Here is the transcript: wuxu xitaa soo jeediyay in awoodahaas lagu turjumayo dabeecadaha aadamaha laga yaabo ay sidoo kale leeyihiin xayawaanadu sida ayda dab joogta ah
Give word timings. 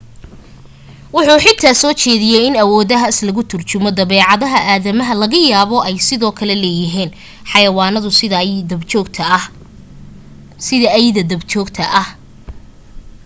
wuxu 1.15 1.33
xitaa 1.45 1.79
soo 1.81 1.93
jeediyay 2.01 2.43
in 2.49 2.55
awoodahaas 2.63 3.17
lagu 3.27 3.41
turjumayo 3.51 3.95
dabeecadaha 3.97 4.59
aadamaha 4.71 5.13
laga 5.21 5.39
yaabo 5.51 5.77
ay 5.87 5.95
sidoo 6.07 6.33
kale 6.39 6.55
leeyihiin 6.63 7.11
xayawaanadu 7.51 8.09
sida 8.19 8.35
ayda 8.43 8.69
dab 11.31 11.39
joogta 11.51 11.83
ah 12.01 12.07